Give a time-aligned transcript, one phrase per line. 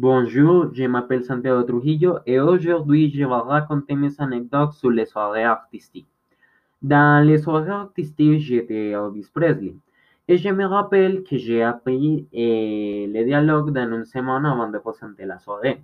[0.00, 5.44] bonjour, je m'appelle Santiago Trujillo et aujourd'hui je vais raconter mes anecdotes sur les soirées
[5.44, 6.08] artistiques.
[6.82, 9.74] Dans les soirées artistiques, j'étais Elvis Presley
[10.28, 14.78] et je me rappelle que j'ai appris eh, les dialogues dans une semaine avant de
[14.78, 15.82] présenter la soirée.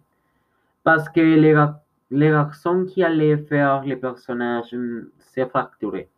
[0.85, 6.09] Parce que les, gar- les garçons qui allaient faire les personnages mm, s'est fracturé.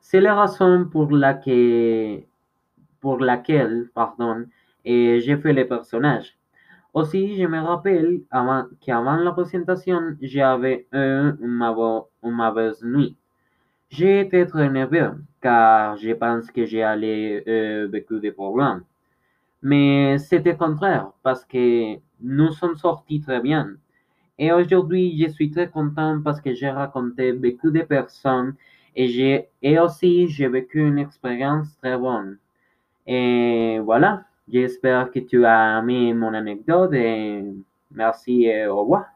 [0.00, 2.24] C'est la raison pour laquelle,
[3.00, 4.46] pour laquelle pardon,
[4.84, 6.36] eh, j'ai fait les personnages.
[6.94, 11.90] Aussi, je me rappelle avant, qu'avant la présentation, j'avais eu une
[12.22, 13.16] mauvaise, nuit.
[13.90, 18.82] J'ai été très nerveux car je pense que j'allais euh, vécu des problèmes.
[19.62, 23.74] Mais c'était contraire parce que nous sommes sortis très bien.
[24.38, 28.54] Et aujourd'hui, je suis très content parce que j'ai raconté beaucoup de personnes
[28.94, 32.38] et, j'ai, et aussi j'ai vécu une expérience très bonne.
[33.06, 36.92] Et voilà, j'espère que tu as aimé mon anecdote
[37.90, 39.13] merci et au revoir.